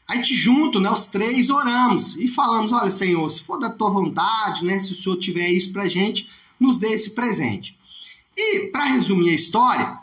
A 0.08 0.16
gente 0.16 0.34
junto, 0.34 0.80
né, 0.80 0.90
os 0.90 1.08
três, 1.08 1.50
oramos 1.50 2.16
e 2.16 2.28
falamos, 2.28 2.72
olha, 2.72 2.90
Senhor, 2.90 3.28
se 3.28 3.42
for 3.42 3.58
da 3.58 3.68
tua 3.68 3.90
vontade, 3.90 4.64
né, 4.64 4.78
se 4.78 4.92
o 4.92 4.94
Senhor 4.94 5.18
tiver 5.18 5.50
isso 5.50 5.70
pra 5.70 5.86
gente, 5.86 6.30
nos 6.58 6.78
dê 6.78 6.94
esse 6.94 7.14
presente. 7.14 7.78
E, 8.34 8.68
para 8.68 8.86
resumir 8.86 9.28
a 9.28 9.34
história, 9.34 9.98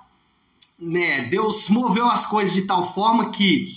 né, 0.77 1.23
Deus 1.23 1.69
moveu 1.69 2.05
as 2.05 2.27
coisas 2.27 2.53
de 2.53 2.67
tal 2.67 2.93
forma 2.93 3.31
que 3.31 3.75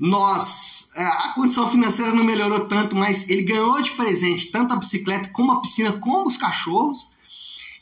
nós, 0.00 0.90
é, 0.96 1.04
a 1.04 1.34
condição 1.34 1.68
financeira 1.68 2.14
não 2.14 2.24
melhorou 2.24 2.60
tanto, 2.60 2.96
mas 2.96 3.28
ele 3.28 3.42
ganhou 3.42 3.82
de 3.82 3.90
presente 3.90 4.50
tanto 4.50 4.72
a 4.72 4.76
bicicleta 4.76 5.28
como 5.28 5.52
a 5.52 5.60
piscina, 5.60 5.92
como 5.92 6.26
os 6.26 6.38
cachorros, 6.38 7.10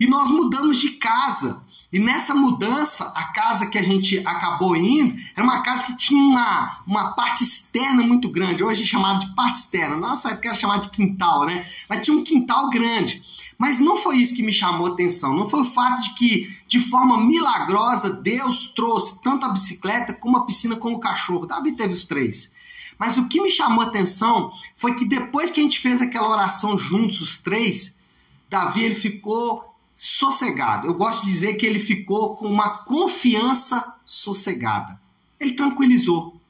e 0.01 0.07
nós 0.09 0.29
mudamos 0.29 0.79
de 0.79 0.91
casa. 0.93 1.63
E 1.93 2.01
nessa 2.01 2.35
mudança, 2.35 3.13
a 3.17 3.33
casa 3.33 3.67
que 3.67 3.79
a 3.79 3.83
gente 3.83 4.19
acabou 4.27 4.77
indo 4.77 5.17
era 5.35 5.45
uma 5.45 5.63
casa 5.63 5.87
que 5.87 5.97
tinha 5.97 6.21
uma, 6.21 6.83
uma 6.87 7.13
parte 7.15 7.45
externa 7.45 8.03
muito 8.03 8.29
grande. 8.29 8.65
Hoje 8.65 8.83
é 8.83 8.87
chamado 8.87 9.21
de 9.21 9.35
parte 9.35 9.61
externa. 9.61 9.97
Na 9.97 10.09
nossa 10.09 10.31
época 10.31 10.49
era 10.49 10.57
chamado 10.57 10.83
de 10.83 10.91
quintal, 10.91 11.47
né? 11.47 11.67
Mas 11.89 12.05
tinha 12.05 12.17
um 12.17 12.25
quintal 12.25 12.69
grande. 12.69 13.23
Mas 13.59 13.81
não 13.81 13.97
foi 13.97 14.19
isso 14.19 14.37
que 14.37 14.43
me 14.43 14.53
chamou 14.53 14.87
a 14.87 14.91
atenção. 14.91 15.35
Não 15.37 15.49
foi 15.49 15.63
o 15.63 15.65
fato 15.65 16.01
de 16.03 16.15
que, 16.15 16.57
de 16.69 16.79
forma 16.79 17.27
milagrosa, 17.27 18.09
Deus 18.23 18.73
trouxe 18.73 19.21
tanto 19.21 19.45
a 19.45 19.49
bicicleta 19.49 20.15
como 20.15 20.37
a 20.37 20.47
piscina 20.47 20.77
como 20.77 20.97
o 20.97 21.01
cachorro. 21.01 21.45
Davi 21.45 21.73
teve 21.73 21.93
os 21.93 22.05
três. 22.05 22.55
Mas 22.97 23.17
o 23.17 23.29
que 23.29 23.41
me 23.41 23.51
chamou 23.51 23.83
a 23.83 23.89
atenção 23.89 24.53
foi 24.77 24.95
que 24.95 25.05
depois 25.05 25.51
que 25.51 25.59
a 25.61 25.63
gente 25.63 25.81
fez 25.81 26.01
aquela 26.01 26.31
oração 26.31 26.79
juntos, 26.79 27.21
os 27.21 27.39
três, 27.39 28.01
Davi 28.49 28.85
ele 28.85 28.95
ficou 28.95 29.75
sossegado. 29.95 30.87
Eu 30.87 30.95
gosto 30.95 31.25
de 31.25 31.31
dizer 31.33 31.55
que 31.55 31.67
ele 31.67 31.81
ficou 31.81 32.37
com 32.37 32.47
uma 32.47 32.85
confiança 32.85 33.99
sossegada. 34.07 35.01
Ele 35.41 35.55
tranquilizou. 35.55 36.41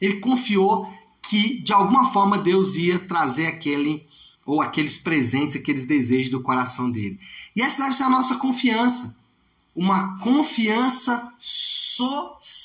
Ele 0.00 0.20
confiou 0.20 0.90
que 1.20 1.60
de 1.60 1.74
alguma 1.74 2.10
forma 2.12 2.38
Deus 2.38 2.76
ia 2.76 2.98
trazer 2.98 3.46
aquele 3.46 4.06
ou 4.46 4.62
aqueles 4.62 4.96
presentes, 4.96 5.56
aqueles 5.56 5.84
desejos 5.84 6.30
do 6.30 6.40
coração 6.40 6.88
dele. 6.90 7.20
E 7.54 7.60
essa 7.60 7.82
deve 7.82 7.96
ser 7.96 8.04
a 8.04 8.10
nossa 8.10 8.36
confiança. 8.36 9.18
Uma 9.74 10.16
confiança 10.18 11.34
sossegada. 11.40 12.62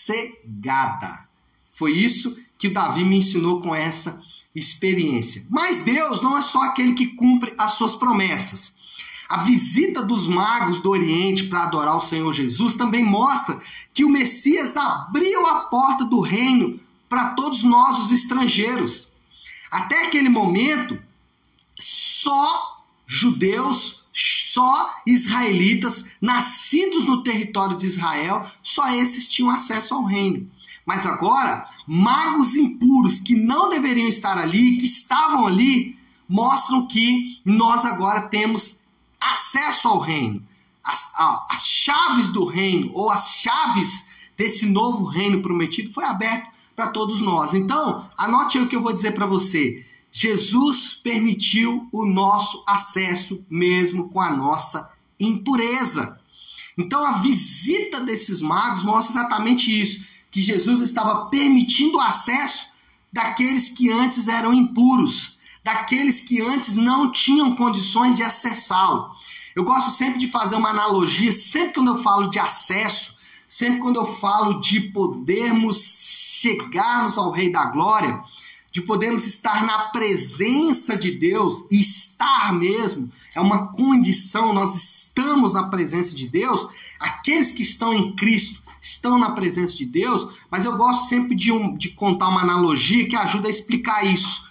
Foi 1.74 1.92
isso 1.92 2.40
que 2.58 2.68
o 2.68 2.74
Davi 2.74 3.04
me 3.04 3.18
ensinou 3.18 3.60
com 3.60 3.76
essa 3.76 4.22
experiência. 4.56 5.46
Mas 5.50 5.84
Deus 5.84 6.22
não 6.22 6.38
é 6.38 6.42
só 6.42 6.62
aquele 6.62 6.94
que 6.94 7.08
cumpre 7.08 7.54
as 7.58 7.74
suas 7.74 7.96
promessas. 7.96 8.80
A 9.28 9.38
visita 9.38 10.04
dos 10.04 10.28
magos 10.28 10.80
do 10.82 10.90
Oriente 10.90 11.46
para 11.46 11.64
adorar 11.64 11.96
o 11.96 12.02
Senhor 12.02 12.32
Jesus 12.34 12.76
também 12.76 13.04
mostra 13.04 13.62
que 13.94 14.04
o 14.04 14.10
Messias 14.10 14.76
abriu 14.76 15.48
a 15.48 15.62
porta 15.62 16.04
do 16.04 16.20
reino 16.20 16.80
para 17.10 17.30
todos 17.30 17.64
nós, 17.64 17.98
os 17.98 18.12
estrangeiros. 18.12 19.16
Até 19.72 20.06
aquele 20.06 20.28
momento, 20.28 21.02
só 22.22 22.84
judeus, 23.06 24.06
só 24.14 24.96
israelitas, 25.08 26.18
nascidos 26.22 27.06
no 27.06 27.24
território 27.24 27.78
de 27.78 27.88
Israel, 27.88 28.46
só 28.62 28.94
esses 28.94 29.28
tinham 29.28 29.50
acesso 29.50 29.96
ao 29.96 30.06
reino. 30.06 30.50
Mas 30.86 31.06
agora, 31.06 31.68
magos 31.88 32.56
impuros 32.56 33.20
que 33.20 33.36
não 33.36 33.70
deveriam 33.70 34.08
estar 34.08 34.38
ali, 34.38 34.78
que 34.78 34.86
estavam 34.86 35.48
ali, 35.48 35.98
mostram 36.28 36.88
que 36.88 37.42
nós 37.44 37.86
agora 37.86 38.22
temos 38.22 38.84
acesso 39.20 39.88
ao 39.88 40.00
reino, 40.00 40.44
as, 40.84 41.14
as 41.50 41.68
chaves 41.68 42.30
do 42.30 42.46
reino, 42.46 42.92
ou 42.94 43.10
as 43.10 43.36
chaves 43.36 44.10
desse 44.38 44.68
novo 44.68 45.06
reino 45.06 45.42
prometido, 45.42 45.94
foi 45.94 46.06
aberto 46.06 46.50
para 46.76 46.88
todos 46.88 47.22
nós. 47.22 47.54
Então, 47.54 48.10
anote 48.18 48.58
aí 48.58 48.64
o 48.64 48.68
que 48.68 48.76
eu 48.76 48.82
vou 48.82 48.94
dizer 48.94 49.12
para 49.12 49.26
você. 49.26 49.86
Jesus 50.12 50.94
permitiu 50.94 51.88
o 51.92 52.06
nosso 52.06 52.64
acesso 52.68 53.46
mesmo 53.50 54.10
com 54.10 54.20
a 54.20 54.32
nossa 54.32 54.92
impureza. 55.20 56.20
Então, 56.78 57.06
a 57.06 57.20
visita 57.20 58.02
desses 58.02 58.42
magos 58.42 58.84
mostra 58.84 59.20
exatamente 59.20 59.72
isso: 59.72 60.06
que 60.30 60.42
Jesus 60.42 60.82
estava 60.82 61.28
permitindo 61.28 61.98
o 61.98 62.02
acesso 62.02 62.72
daqueles 63.12 63.70
que 63.70 63.90
antes 63.90 64.28
eram 64.28 64.54
impuros, 64.54 65.38
daqueles 65.64 66.22
que 66.22 66.42
antes 66.42 66.76
não 66.76 67.12
tinham 67.12 67.56
condições 67.56 68.16
de 68.16 68.24
acessá-lo. 68.24 69.12
Eu 69.56 69.64
gosto 69.64 69.92
sempre 69.92 70.20
de 70.20 70.28
fazer 70.28 70.56
uma 70.56 70.70
analogia, 70.70 71.32
sempre 71.32 71.74
quando 71.74 71.90
eu 71.90 71.98
falo 71.98 72.28
de 72.28 72.40
acesso, 72.40 73.18
sempre 73.48 73.80
quando 73.80 73.98
eu 73.98 74.06
falo 74.06 74.62
de 74.62 74.80
podermos 74.80 76.40
chegarmos 76.42 77.18
ao 77.18 77.32
Rei 77.32 77.52
da 77.52 77.66
Glória, 77.66 78.24
de 78.72 78.82
podermos 78.82 79.28
estar 79.28 79.66
na 79.66 79.90
presença 79.90 80.98
de 80.98 81.12
Deus, 81.12 81.66
e 81.70 81.82
estar 81.82 82.54
mesmo 82.54 83.12
é 83.36 83.40
uma 83.40 83.68
condição, 83.68 84.54
nós 84.54 84.76
estamos 84.76 85.54
na 85.54 85.64
presença 85.64 86.16
de 86.16 86.28
Deus, 86.28 86.68
aqueles 87.00 87.52
que 87.52 87.64
estão 87.64 87.94
em 87.94 88.16
Cristo 88.16 88.62
estão 88.82 89.18
na 89.18 89.32
presença 89.32 89.76
de 89.76 89.86
Deus, 89.86 90.34
mas 90.50 90.66
eu 90.66 90.76
gosto 90.76 91.08
sempre 91.08 91.36
de, 91.36 91.52
um, 91.52 91.76
de 91.76 91.90
contar 91.90 92.30
uma 92.30 92.42
analogia 92.42 93.08
que 93.08 93.16
ajuda 93.16 93.48
a 93.48 93.52
explicar 93.52 94.06
isso. 94.06 94.50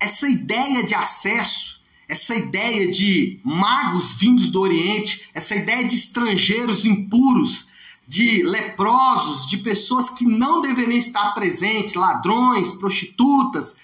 Essa 0.00 0.28
ideia 0.28 0.82
de 0.82 0.94
acesso, 0.94 1.80
essa 2.08 2.34
ideia 2.34 2.90
de 2.90 3.38
magos 3.44 4.14
vindos 4.14 4.48
do 4.48 4.60
Oriente, 4.60 5.28
essa 5.34 5.54
ideia 5.54 5.84
de 5.84 5.94
estrangeiros 5.94 6.86
impuros, 6.86 7.67
de 8.08 8.42
leprosos, 8.42 9.46
de 9.46 9.58
pessoas 9.58 10.08
que 10.08 10.24
não 10.24 10.62
deveriam 10.62 10.96
estar 10.96 11.34
presentes, 11.34 11.92
ladrões, 11.92 12.72
prostitutas, 12.72 13.76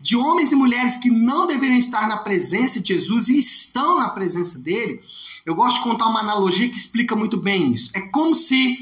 de 0.00 0.16
homens 0.16 0.52
e 0.52 0.54
mulheres 0.54 0.96
que 0.96 1.10
não 1.10 1.48
deveriam 1.48 1.76
estar 1.76 2.06
na 2.06 2.16
presença 2.16 2.78
de 2.78 2.94
Jesus 2.94 3.28
e 3.28 3.36
estão 3.36 3.98
na 3.98 4.10
presença 4.10 4.56
dele. 4.60 5.00
Eu 5.44 5.56
gosto 5.56 5.78
de 5.78 5.82
contar 5.82 6.06
uma 6.06 6.20
analogia 6.20 6.68
que 6.68 6.76
explica 6.76 7.16
muito 7.16 7.36
bem 7.36 7.72
isso. 7.72 7.90
É 7.92 8.02
como 8.02 8.36
se, 8.36 8.78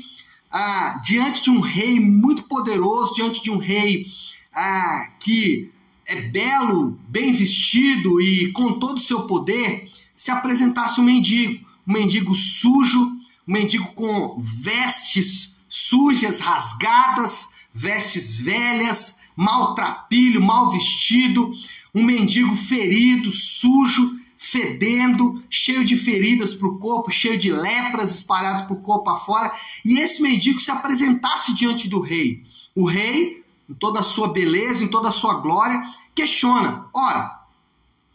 ah, 0.52 1.00
diante 1.02 1.42
de 1.44 1.50
um 1.50 1.60
rei 1.60 1.98
muito 1.98 2.42
poderoso, 2.42 3.14
diante 3.14 3.42
de 3.42 3.50
um 3.50 3.56
rei 3.56 4.06
ah, 4.54 5.12
que 5.18 5.70
é 6.04 6.20
belo, 6.28 6.98
bem 7.08 7.32
vestido 7.32 8.20
e 8.20 8.52
com 8.52 8.78
todo 8.78 8.98
o 8.98 9.00
seu 9.00 9.22
poder, 9.22 9.90
se 10.14 10.30
apresentasse 10.30 11.00
um 11.00 11.04
mendigo, 11.04 11.66
um 11.88 11.92
mendigo 11.94 12.34
sujo, 12.34 13.19
um 13.46 13.52
mendigo 13.52 13.92
com 13.94 14.38
vestes 14.40 15.58
sujas, 15.68 16.40
rasgadas, 16.40 17.54
vestes 17.72 18.38
velhas, 18.38 19.20
maltrapilho, 19.36 20.42
mal 20.42 20.70
vestido, 20.70 21.52
um 21.94 22.02
mendigo 22.04 22.54
ferido, 22.56 23.32
sujo, 23.32 24.18
fedendo, 24.36 25.42
cheio 25.50 25.84
de 25.84 25.96
feridas 25.96 26.54
para 26.54 26.68
o 26.68 26.78
corpo, 26.78 27.10
cheio 27.10 27.38
de 27.38 27.52
lepras 27.52 28.10
espalhadas 28.10 28.62
para 28.62 28.72
o 28.74 28.80
corpo 28.80 29.10
afora, 29.10 29.52
e 29.84 29.98
esse 29.98 30.22
mendigo 30.22 30.58
se 30.58 30.70
apresentasse 30.70 31.54
diante 31.54 31.88
do 31.88 32.00
rei. 32.00 32.44
O 32.74 32.86
rei, 32.86 33.44
em 33.68 33.74
toda 33.74 34.00
a 34.00 34.04
sua 34.04 34.32
beleza, 34.32 34.82
em 34.82 34.88
toda 34.88 35.08
a 35.08 35.12
sua 35.12 35.34
glória, 35.34 35.82
questiona: 36.14 36.86
ora, 36.94 37.39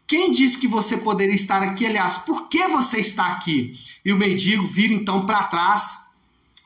Quem 0.08 0.32
disse 0.32 0.60
que 0.60 0.68
você 0.68 0.98
poderia 0.98 1.34
estar 1.34 1.64
aqui? 1.64 1.86
Aliás, 1.86 2.18
por 2.18 2.48
que 2.48 2.68
você 2.68 3.00
está 3.00 3.28
aqui? 3.28 3.80
E 4.04 4.14
o 4.14 4.18
mendigo 4.18 4.68
vira 4.68 4.94
então 4.94 5.26
para 5.26 5.44
trás 5.44 6.06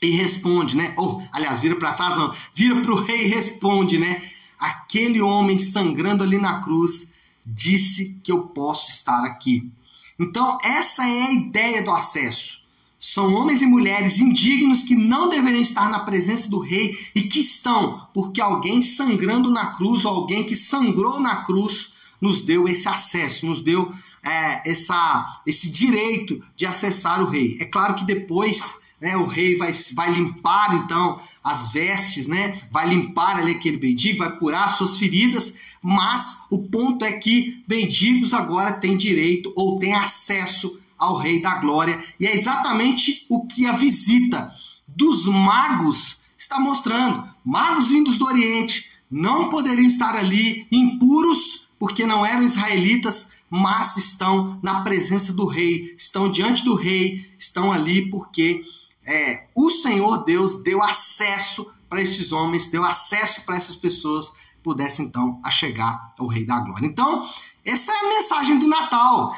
e 0.02 0.10
responde, 0.12 0.76
né? 0.76 0.94
Ou, 0.98 1.24
aliás, 1.32 1.60
vira 1.60 1.76
para 1.78 1.94
trás, 1.94 2.18
não, 2.18 2.34
vira 2.54 2.82
para 2.82 2.94
o 2.94 3.00
rei 3.04 3.26
e 3.26 3.30
responde, 3.30 3.98
né? 3.98 4.30
Aquele 4.60 5.22
homem 5.22 5.58
sangrando 5.58 6.24
ali 6.24 6.38
na 6.38 6.62
cruz 6.62 7.14
disse 7.46 8.20
que 8.24 8.32
eu 8.32 8.42
posso 8.48 8.90
estar 8.90 9.24
aqui. 9.24 9.72
Então, 10.20 10.58
essa 10.62 11.08
é 11.08 11.22
a 11.24 11.32
ideia 11.32 11.82
do 11.82 11.92
acesso. 11.92 12.60
São 13.00 13.34
homens 13.34 13.62
e 13.62 13.66
mulheres 13.66 14.20
indignos 14.20 14.84
que 14.84 14.94
não 14.94 15.30
deveriam 15.30 15.62
estar 15.62 15.90
na 15.90 16.02
presença 16.02 16.50
do 16.50 16.60
rei 16.60 16.98
e 17.16 17.22
que 17.22 17.40
estão, 17.40 18.06
porque 18.14 18.42
alguém 18.42 18.82
sangrando 18.82 19.50
na 19.50 19.68
cruz, 19.78 20.04
ou 20.04 20.14
alguém 20.14 20.44
que 20.44 20.58
sangrou 20.58 21.22
na 21.22 21.38
cruz, 21.46 21.94
nos 22.20 22.42
deu 22.42 22.68
esse 22.68 22.88
acesso, 22.88 23.46
nos 23.46 23.62
deu 23.62 23.94
é, 24.24 24.70
essa, 24.70 25.42
esse 25.46 25.72
direito 25.72 26.44
de 26.56 26.66
acessar 26.66 27.22
o 27.22 27.30
rei. 27.30 27.58
É 27.60 27.66
claro 27.66 27.96
que 27.96 28.06
depois 28.06 28.82
né, 29.00 29.16
o 29.16 29.26
rei 29.26 29.58
vai, 29.58 29.72
vai 29.94 30.12
limpar 30.12 30.76
então 30.76 31.22
as 31.44 31.72
vestes, 31.72 32.28
né, 32.28 32.62
vai 32.70 32.90
limpar 32.90 33.38
ali 33.38 33.54
aquele 33.54 33.78
mendigo, 33.78 34.20
vai 34.20 34.38
curar 34.38 34.70
suas 34.70 34.98
feridas, 34.98 35.58
mas 35.82 36.46
o 36.50 36.60
ponto 36.60 37.06
é 37.06 37.14
que 37.14 37.64
mendigos 37.68 38.34
agora 38.34 38.74
têm 38.74 38.98
direito 38.98 39.54
ou 39.56 39.80
têm 39.80 39.94
acesso 39.94 40.80
ao 40.98 41.18
Rei 41.18 41.42
da 41.42 41.56
Glória, 41.56 42.04
e 42.20 42.28
é 42.28 42.36
exatamente 42.36 43.26
o 43.30 43.48
que 43.48 43.66
a 43.66 43.72
visita 43.72 44.54
dos 44.86 45.26
magos 45.28 46.20
está 46.38 46.60
mostrando. 46.60 47.28
Magos 47.44 47.88
vindos 47.88 48.18
do 48.18 48.26
Oriente 48.26 48.92
não 49.10 49.50
poderiam 49.50 49.88
estar 49.88 50.16
ali 50.16 50.68
impuros, 50.70 51.59
porque 51.80 52.06
não 52.06 52.26
eram 52.26 52.44
israelitas, 52.44 53.38
mas 53.50 53.98
estão 53.98 54.60
na 54.62 54.82
presença 54.82 55.34
do 55.34 55.48
rei, 55.48 55.96
estão 55.98 56.30
diante 56.30 56.64
do 56.64 56.76
rei, 56.76 57.26
estão 57.40 57.72
ali 57.72 58.10
porque 58.12 58.62
é, 59.06 59.48
o 59.56 59.72
Senhor 59.72 60.24
Deus 60.26 60.62
deu 60.62 60.84
acesso 60.84 61.74
para 61.90 62.02
esses 62.02 62.32
homens, 62.32 62.68
deu 62.68 62.84
acesso 62.84 63.44
para 63.46 63.58
essas 63.58 63.76
pessoas 63.76 64.32
pudessem 64.64 65.06
então 65.06 65.40
a 65.44 65.50
chegar 65.50 66.14
ao 66.18 66.28
Rei 66.28 66.46
da 66.46 66.60
Glória. 66.60 66.86
Então, 66.86 67.28
essa 67.66 67.92
é 67.92 67.96
a 67.96 68.10
mensagem 68.10 68.60
do 68.60 68.68
Natal. 68.68 69.34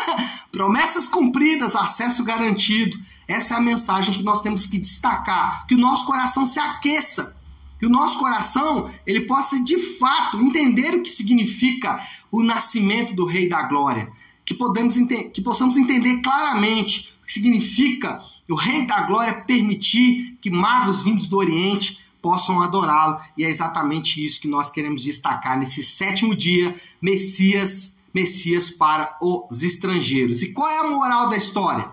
Promessas 0.52 1.08
cumpridas, 1.08 1.74
acesso 1.74 2.24
garantido. 2.24 2.98
Essa 3.26 3.54
é 3.54 3.56
a 3.56 3.60
mensagem 3.60 4.14
que 4.14 4.22
nós 4.22 4.42
temos 4.42 4.66
que 4.66 4.78
destacar, 4.78 5.66
que 5.66 5.74
o 5.74 5.78
nosso 5.78 6.06
coração 6.06 6.44
se 6.44 6.58
aqueça, 6.58 7.40
que 7.78 7.86
o 7.86 7.90
nosso 7.90 8.18
coração 8.18 8.90
ele 9.06 9.22
possa 9.22 9.62
de 9.62 9.78
fato 9.78 10.40
entender 10.40 10.94
o 10.94 11.02
que 11.02 11.10
significa 11.10 12.00
o 12.30 12.42
nascimento 12.42 13.14
do 13.14 13.24
Rei 13.24 13.48
da 13.48 13.62
Glória, 13.62 14.10
que 14.44 14.54
podemos 14.54 14.96
que 15.32 15.40
possamos 15.40 15.76
entender 15.76 16.20
claramente 16.20 17.14
o 17.22 17.26
que 17.26 17.32
significa 17.32 18.22
o 18.48 18.54
Rei 18.54 18.86
da 18.86 19.02
Glória 19.02 19.42
permitir 19.42 20.36
que 20.40 20.50
magos 20.50 21.02
vindos 21.02 21.28
do 21.28 21.38
Oriente 21.38 22.04
possam 22.20 22.62
adorá-lo. 22.62 23.20
E 23.36 23.44
é 23.44 23.48
exatamente 23.48 24.24
isso 24.24 24.40
que 24.40 24.48
nós 24.48 24.70
queremos 24.70 25.02
destacar 25.02 25.58
nesse 25.58 25.82
sétimo 25.82 26.34
dia, 26.34 26.74
Messias, 27.00 28.00
Messias 28.12 28.70
para 28.70 29.16
os 29.20 29.62
estrangeiros. 29.62 30.42
E 30.42 30.52
qual 30.52 30.68
é 30.68 30.78
a 30.78 30.90
moral 30.90 31.28
da 31.28 31.36
história? 31.36 31.92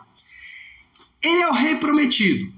Ele 1.21 1.41
é 1.41 1.50
o 1.50 1.53
rei 1.53 1.75
prometido. 1.75 2.51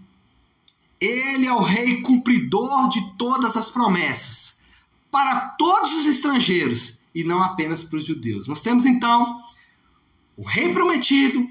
Ele 1.03 1.45
é 1.45 1.53
o 1.53 1.61
rei 1.61 2.01
cumpridor 2.01 2.87
de 2.87 3.17
todas 3.17 3.57
as 3.57 3.69
promessas 3.69 4.61
para 5.11 5.49
todos 5.57 5.91
os 5.97 6.05
estrangeiros 6.05 7.01
e 7.13 7.25
não 7.25 7.43
apenas 7.43 7.83
para 7.83 7.99
os 7.99 8.05
judeus. 8.05 8.47
Nós 8.47 8.61
temos 8.61 8.85
então 8.85 9.41
o 10.37 10.47
rei 10.47 10.73
prometido, 10.73 11.41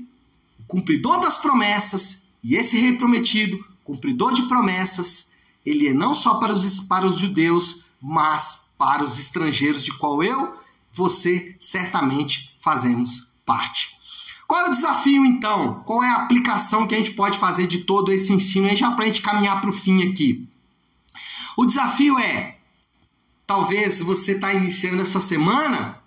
o 0.58 0.64
cumpridor 0.66 1.20
das 1.20 1.36
promessas, 1.36 2.26
e 2.42 2.56
esse 2.56 2.80
rei 2.80 2.96
prometido, 2.96 3.62
cumpridor 3.84 4.32
de 4.32 4.42
promessas, 4.48 5.30
ele 5.66 5.86
é 5.86 5.92
não 5.92 6.14
só 6.14 6.36
para 6.36 6.54
os, 6.54 6.80
para 6.80 7.06
os 7.06 7.18
judeus, 7.18 7.84
mas 8.00 8.66
para 8.78 9.04
os 9.04 9.18
estrangeiros, 9.18 9.84
de 9.84 9.92
qual 9.92 10.24
eu, 10.24 10.56
você 10.92 11.54
certamente 11.60 12.56
fazemos 12.58 13.30
parte. 13.44 13.94
Qual 14.46 14.66
é 14.66 14.68
o 14.68 14.74
desafio 14.74 15.24
então? 15.24 15.82
Qual 15.86 16.02
é 16.02 16.08
a 16.08 16.16
aplicação 16.16 16.86
que 16.86 16.94
a 16.94 16.98
gente 16.98 17.12
pode 17.12 17.38
fazer 17.38 17.66
de 17.66 17.84
todo 17.84 18.12
esse 18.12 18.32
ensino 18.32 18.68
aí 18.68 18.76
já 18.76 18.90
para 18.90 19.04
a 19.04 19.08
gente 19.08 19.22
caminhar 19.22 19.60
para 19.60 19.70
o 19.70 19.72
fim 19.72 20.08
aqui? 20.08 20.48
O 21.56 21.64
desafio 21.64 22.18
é, 22.18 22.58
talvez 23.46 24.00
você 24.00 24.32
está 24.32 24.52
iniciando 24.52 25.02
essa 25.02 25.20
semana 25.20 26.02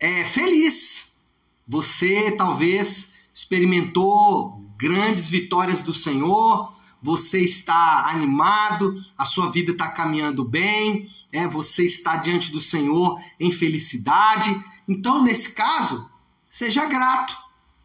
é, 0.00 0.24
feliz. 0.24 1.16
Você 1.66 2.32
talvez 2.32 3.16
experimentou 3.34 4.64
grandes 4.76 5.28
vitórias 5.28 5.82
do 5.82 5.92
Senhor, 5.92 6.72
você 7.02 7.40
está 7.40 8.06
animado, 8.08 8.94
a 9.16 9.24
sua 9.24 9.50
vida 9.50 9.72
está 9.72 9.88
caminhando 9.88 10.44
bem, 10.44 11.08
é, 11.32 11.46
você 11.46 11.84
está 11.84 12.16
diante 12.16 12.50
do 12.50 12.60
Senhor 12.60 13.20
em 13.38 13.50
felicidade. 13.50 14.50
Então, 14.88 15.22
nesse 15.22 15.54
caso, 15.54 16.10
seja 16.50 16.86
grato. 16.86 17.36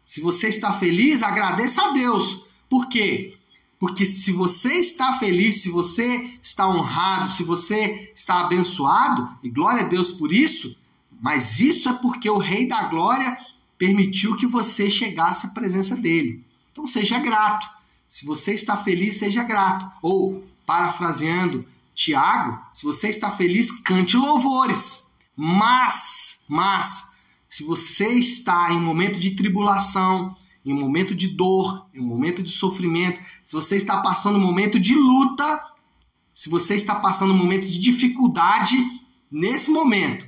Se 0.04 0.20
você 0.20 0.48
está 0.48 0.72
feliz, 0.72 1.22
agradeça 1.22 1.82
a 1.82 1.92
Deus. 1.92 2.46
Por 2.68 2.88
quê? 2.88 3.38
Porque 3.78 4.06
se 4.06 4.32
você 4.32 4.74
está 4.74 5.14
feliz, 5.18 5.62
se 5.62 5.70
você 5.70 6.38
está 6.42 6.68
honrado, 6.68 7.28
se 7.28 7.42
você 7.42 8.12
está 8.14 8.40
abençoado, 8.40 9.28
e 9.42 9.50
glória 9.50 9.84
a 9.84 9.88
Deus 9.88 10.12
por 10.12 10.32
isso, 10.32 10.78
mas 11.20 11.60
isso 11.60 11.88
é 11.88 11.92
porque 11.92 12.28
o 12.28 12.38
Rei 12.38 12.66
da 12.66 12.84
Glória 12.84 13.36
permitiu 13.76 14.36
que 14.36 14.46
você 14.46 14.90
chegasse 14.90 15.46
à 15.46 15.50
presença 15.50 15.96
dele. 15.96 16.44
Então 16.70 16.86
seja 16.86 17.18
grato. 17.18 17.68
Se 18.08 18.24
você 18.24 18.54
está 18.54 18.76
feliz, 18.76 19.18
seja 19.18 19.42
grato. 19.42 19.90
Ou, 20.00 20.44
parafraseando 20.64 21.66
Tiago, 21.94 22.58
se 22.72 22.84
você 22.84 23.08
está 23.08 23.30
feliz, 23.30 23.70
cante 23.82 24.16
louvores. 24.16 25.10
Mas, 25.36 26.44
mas, 26.48 27.12
se 27.54 27.62
você 27.62 28.08
está 28.08 28.72
em 28.72 28.80
momento 28.80 29.20
de 29.20 29.30
tribulação, 29.36 30.36
em 30.64 30.72
um 30.72 30.80
momento 30.80 31.14
de 31.14 31.28
dor, 31.28 31.86
em 31.94 32.00
um 32.00 32.04
momento 32.04 32.42
de 32.42 32.50
sofrimento, 32.50 33.20
se 33.44 33.52
você 33.52 33.76
está 33.76 34.02
passando 34.02 34.38
um 34.38 34.42
momento 34.42 34.80
de 34.80 34.92
luta, 34.92 35.64
se 36.34 36.50
você 36.50 36.74
está 36.74 36.96
passando 36.96 37.32
um 37.32 37.36
momento 37.36 37.64
de 37.64 37.78
dificuldade, 37.78 38.76
nesse 39.30 39.70
momento, 39.70 40.26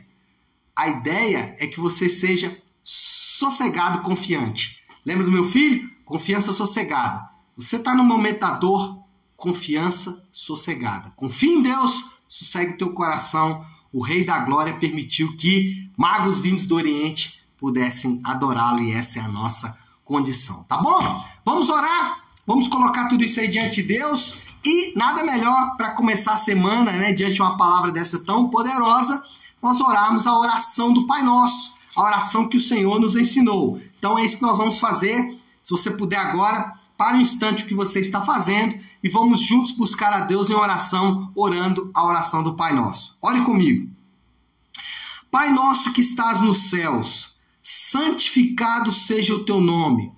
a 0.76 0.86
ideia 0.86 1.56
é 1.58 1.66
que 1.66 1.80
você 1.80 2.08
seja 2.08 2.62
sossegado, 2.80 4.02
confiante. 4.02 4.84
Lembra 5.04 5.24
do 5.24 5.32
meu 5.32 5.44
filho? 5.44 5.90
Confiança 6.04 6.52
sossegada. 6.52 7.28
Você 7.56 7.74
está 7.74 7.92
no 7.92 8.04
momento 8.04 8.38
da 8.38 8.52
dor, 8.52 9.02
confiança 9.36 10.28
sossegada. 10.32 11.12
Confia 11.16 11.56
em 11.56 11.62
Deus, 11.62 12.04
sossegue 12.28 12.78
teu 12.78 12.92
coração. 12.92 13.66
O 13.96 14.02
Rei 14.02 14.26
da 14.26 14.40
Glória 14.40 14.76
permitiu 14.76 15.34
que 15.38 15.90
magos 15.96 16.38
vindos 16.38 16.66
do 16.66 16.74
Oriente 16.74 17.40
pudessem 17.56 18.20
adorá-lo 18.22 18.82
e 18.82 18.92
essa 18.92 19.20
é 19.20 19.22
a 19.22 19.28
nossa 19.28 19.74
condição, 20.04 20.64
tá 20.64 20.76
bom? 20.76 21.24
Vamos 21.42 21.70
orar, 21.70 22.18
vamos 22.46 22.68
colocar 22.68 23.08
tudo 23.08 23.24
isso 23.24 23.40
aí 23.40 23.48
diante 23.48 23.80
de 23.80 23.88
Deus 23.88 24.40
e 24.62 24.92
nada 24.98 25.24
melhor 25.24 25.78
para 25.78 25.92
começar 25.92 26.34
a 26.34 26.36
semana, 26.36 26.92
né, 26.92 27.10
diante 27.10 27.36
de 27.36 27.40
uma 27.40 27.56
palavra 27.56 27.90
dessa 27.90 28.22
tão 28.22 28.50
poderosa, 28.50 29.24
nós 29.62 29.80
orarmos 29.80 30.26
a 30.26 30.38
oração 30.38 30.92
do 30.92 31.06
Pai 31.06 31.22
Nosso, 31.22 31.78
a 31.96 32.02
oração 32.02 32.50
que 32.50 32.58
o 32.58 32.60
Senhor 32.60 33.00
nos 33.00 33.16
ensinou. 33.16 33.80
Então 33.98 34.18
é 34.18 34.26
isso 34.26 34.36
que 34.36 34.42
nós 34.42 34.58
vamos 34.58 34.78
fazer. 34.78 35.40
Se 35.62 35.70
você 35.70 35.90
puder 35.90 36.18
agora, 36.18 36.75
para 36.96 37.16
o 37.16 37.20
instante 37.20 37.64
o 37.64 37.66
que 37.66 37.74
você 37.74 38.00
está 38.00 38.22
fazendo 38.22 38.78
e 39.02 39.08
vamos 39.08 39.40
juntos 39.40 39.72
buscar 39.72 40.12
a 40.12 40.20
Deus 40.20 40.48
em 40.48 40.54
oração, 40.54 41.30
orando 41.34 41.90
a 41.94 42.04
oração 42.04 42.42
do 42.42 42.54
Pai 42.54 42.74
Nosso. 42.74 43.16
Ore 43.20 43.42
comigo. 43.42 43.88
Pai 45.30 45.50
nosso 45.50 45.92
que 45.92 46.00
estás 46.00 46.40
nos 46.40 46.70
céus, 46.70 47.36
santificado 47.62 48.90
seja 48.90 49.34
o 49.34 49.44
teu 49.44 49.60
nome. 49.60 50.12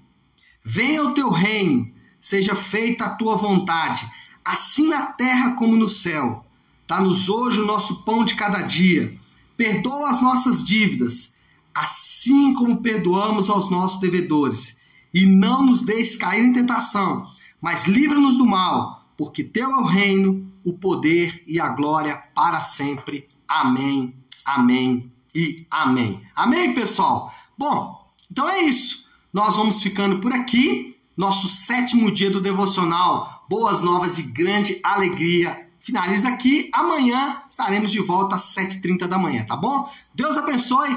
Venha 0.64 1.02
o 1.02 1.12
teu 1.12 1.30
reino, 1.30 1.90
seja 2.20 2.54
feita 2.54 3.06
a 3.06 3.16
tua 3.16 3.34
vontade, 3.34 4.08
assim 4.44 4.88
na 4.88 5.06
terra 5.06 5.52
como 5.52 5.74
no 5.74 5.88
céu. 5.88 6.46
Dá-nos 6.86 7.28
hoje 7.28 7.60
o 7.60 7.66
nosso 7.66 8.04
pão 8.04 8.24
de 8.24 8.34
cada 8.34 8.62
dia. 8.62 9.18
Perdoa 9.56 10.10
as 10.10 10.22
nossas 10.22 10.64
dívidas, 10.64 11.36
assim 11.74 12.54
como 12.54 12.80
perdoamos 12.80 13.50
aos 13.50 13.68
nossos 13.68 14.00
devedores 14.00 14.78
e 15.12 15.26
não 15.26 15.64
nos 15.64 15.82
deixes 15.82 16.16
cair 16.16 16.44
em 16.44 16.52
tentação, 16.52 17.26
mas 17.60 17.86
livra-nos 17.86 18.36
do 18.36 18.46
mal, 18.46 19.04
porque 19.16 19.42
teu 19.42 19.70
é 19.70 19.76
o 19.76 19.84
reino, 19.84 20.48
o 20.64 20.72
poder 20.72 21.42
e 21.46 21.60
a 21.60 21.68
glória 21.70 22.16
para 22.34 22.60
sempre. 22.60 23.28
Amém, 23.48 24.14
amém 24.44 25.10
e 25.34 25.66
amém. 25.70 26.22
Amém, 26.36 26.74
pessoal? 26.74 27.32
Bom, 27.56 28.06
então 28.30 28.48
é 28.48 28.62
isso. 28.62 29.08
Nós 29.32 29.56
vamos 29.56 29.82
ficando 29.82 30.20
por 30.20 30.32
aqui. 30.32 30.96
Nosso 31.16 31.48
sétimo 31.48 32.12
dia 32.12 32.30
do 32.30 32.40
devocional. 32.40 33.44
Boas 33.48 33.80
novas 33.80 34.14
de 34.14 34.22
grande 34.22 34.80
alegria. 34.84 35.68
Finaliza 35.80 36.28
aqui. 36.28 36.70
Amanhã 36.72 37.42
estaremos 37.50 37.90
de 37.90 38.00
volta 38.00 38.36
às 38.36 38.54
7h30 38.54 39.06
da 39.06 39.18
manhã, 39.18 39.44
tá 39.44 39.56
bom? 39.56 39.90
Deus 40.14 40.36
abençoe. 40.36 40.96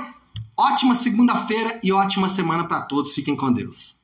Ótima 0.56 0.94
segunda-feira 0.94 1.80
e 1.84 1.92
ótima 1.92 2.28
semana 2.28 2.68
para 2.68 2.82
todos. 2.82 3.14
Fiquem 3.14 3.36
com 3.36 3.52
Deus. 3.52 4.01